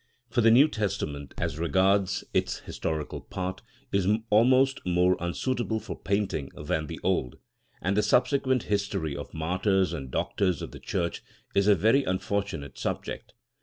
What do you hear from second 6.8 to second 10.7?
the Old, and the subsequent history of martyrs and doctors